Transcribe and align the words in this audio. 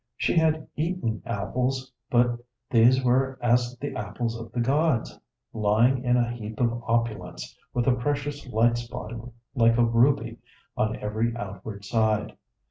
She 0.17 0.35
had 0.35 0.67
eaten 0.75 1.21
apples, 1.27 1.93
but 2.09 2.39
these 2.71 3.03
were 3.03 3.37
as 3.39 3.77
the 3.79 3.93
apples 3.95 4.35
of 4.35 4.51
the 4.51 4.59
gods, 4.59 5.19
lying 5.53 6.03
in 6.03 6.17
a 6.17 6.31
heap 6.31 6.59
of 6.59 6.81
opulence, 6.87 7.55
with 7.71 7.85
a 7.85 7.93
precious 7.93 8.47
light 8.47 8.79
spot 8.79 9.13
like 9.53 9.77
a 9.77 9.85
ruby 9.85 10.39
on 10.75 10.95
every 10.95 11.37
outward 11.37 11.85
side. 11.85 12.35